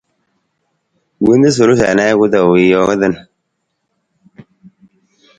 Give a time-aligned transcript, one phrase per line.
[1.23, 3.27] Wonta suulung sa a wan ajuku taa wii jawang ka paa.